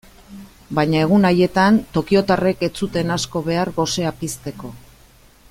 Baina 0.77 1.03
egun 1.07 1.27
haietan 1.29 1.77
tokiotarrek 1.97 2.65
ez 2.69 2.71
zuten 2.83 3.17
asko 3.19 3.43
behar 3.51 3.73
gosea 3.79 4.15
pizteko. 4.23 4.75